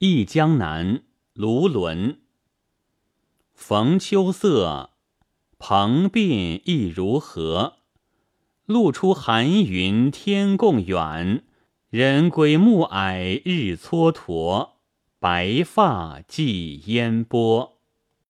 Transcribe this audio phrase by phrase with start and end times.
[0.00, 1.02] 忆江南，
[1.34, 2.18] 卢纶。
[3.52, 4.90] 逢秋色，
[5.58, 7.78] 蓬鬓亦如何？
[8.64, 11.42] 露出寒云天共远，
[11.90, 14.74] 人归暮霭日蹉跎，
[15.18, 17.77] 白发寄烟波。